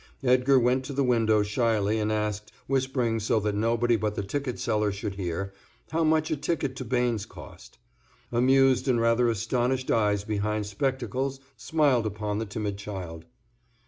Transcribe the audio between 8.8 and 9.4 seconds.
and rather